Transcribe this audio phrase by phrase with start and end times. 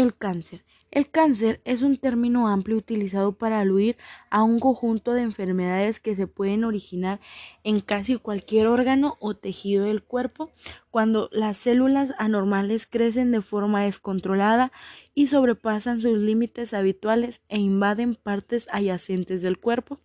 [0.00, 0.64] El cáncer.
[0.90, 3.98] El cáncer es un término amplio utilizado para aludir
[4.30, 7.20] a un conjunto de enfermedades que se pueden originar
[7.64, 10.50] en casi cualquier órgano o tejido del cuerpo
[10.90, 14.72] cuando las células anormales crecen de forma descontrolada
[15.14, 19.98] y sobrepasan sus límites habituales e invaden partes adyacentes del cuerpo,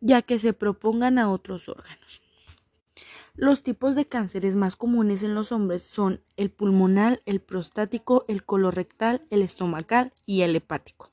[0.00, 2.25] ya que se propongan a otros órganos.
[3.38, 8.44] Los tipos de cánceres más comunes en los hombres son el pulmonar, el prostático, el
[8.44, 11.10] colorectal, el estomacal y el hepático.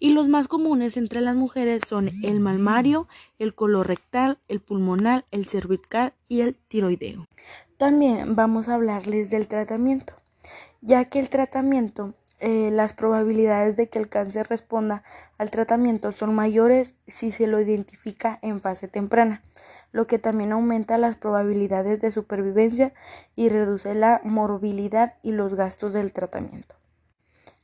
[0.00, 5.44] Y los más comunes entre las mujeres son el malmario, el colorectal, el pulmonar, el
[5.44, 7.26] cervical y el tiroideo.
[7.76, 10.14] También vamos a hablarles del tratamiento,
[10.80, 15.02] ya que el tratamiento eh, las probabilidades de que el cáncer responda
[15.38, 19.42] al tratamiento son mayores si se lo identifica en fase temprana,
[19.90, 22.92] lo que también aumenta las probabilidades de supervivencia
[23.36, 26.74] y reduce la morbilidad y los gastos del tratamiento.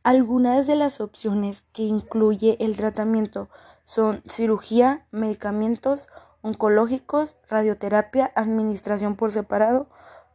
[0.04, 3.50] Algunas de las opciones que incluye el tratamiento
[3.84, 6.08] son cirugía, medicamentos
[6.40, 9.88] oncológicos, radioterapia, administración por separado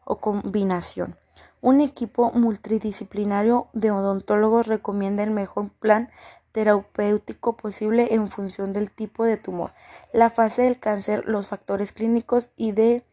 [0.06, 1.17] o combinación.
[1.61, 6.09] Un equipo multidisciplinario de odontólogos recomienda el mejor plan
[6.52, 9.73] terapéutico posible en función del tipo de tumor,
[10.13, 13.03] la fase del cáncer, los factores clínicos y de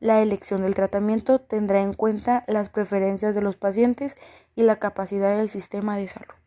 [0.00, 4.14] la elección del tratamiento tendrá en cuenta las preferencias de los pacientes
[4.54, 6.37] y la capacidad del sistema de salud.